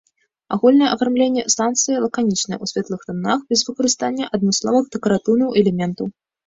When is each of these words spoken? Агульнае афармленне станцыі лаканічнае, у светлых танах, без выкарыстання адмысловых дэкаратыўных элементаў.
Агульнае 0.55 0.87
афармленне 0.95 1.43
станцыі 1.55 1.99
лаканічнае, 2.05 2.57
у 2.65 2.71
светлых 2.73 3.01
танах, 3.11 3.39
без 3.55 3.59
выкарыстання 3.71 4.25
адмысловых 4.35 4.93
дэкаратыўных 4.99 5.49
элементаў. 5.65 6.05